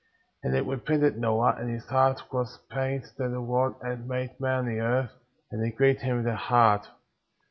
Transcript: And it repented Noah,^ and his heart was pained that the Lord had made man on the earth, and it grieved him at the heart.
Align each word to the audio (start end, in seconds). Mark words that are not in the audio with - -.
And 0.41 0.55
it 0.55 0.65
repented 0.65 1.19
Noah,^ 1.19 1.61
and 1.61 1.69
his 1.69 1.85
heart 1.85 2.23
was 2.31 2.57
pained 2.71 3.03
that 3.19 3.27
the 3.29 3.39
Lord 3.39 3.75
had 3.83 4.07
made 4.09 4.31
man 4.39 4.65
on 4.65 4.65
the 4.65 4.79
earth, 4.79 5.11
and 5.51 5.63
it 5.63 5.75
grieved 5.75 6.01
him 6.01 6.17
at 6.17 6.25
the 6.25 6.35
heart. 6.35 6.87